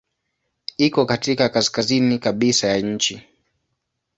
[0.77, 3.21] Iko katika kaskazini kabisa ya nchi.